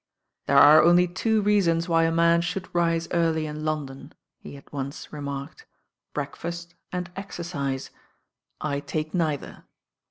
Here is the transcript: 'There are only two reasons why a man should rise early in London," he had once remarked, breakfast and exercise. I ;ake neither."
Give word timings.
'There 0.47 0.57
are 0.57 0.81
only 0.81 1.07
two 1.07 1.43
reasons 1.43 1.87
why 1.87 2.05
a 2.05 2.11
man 2.11 2.41
should 2.41 2.73
rise 2.73 3.07
early 3.11 3.45
in 3.45 3.63
London," 3.63 4.11
he 4.39 4.55
had 4.55 4.63
once 4.73 5.13
remarked, 5.13 5.67
breakfast 6.11 6.73
and 6.91 7.11
exercise. 7.15 7.91
I 8.59 8.77
;ake 8.93 9.13
neither." 9.13 9.65